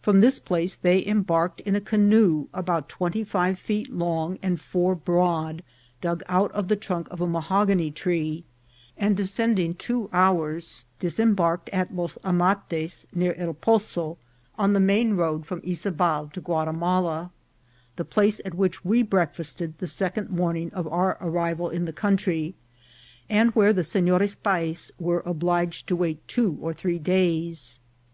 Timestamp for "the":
6.68-6.74, 14.72-14.80, 17.96-18.06, 19.80-19.86, 21.84-21.92, 23.74-23.84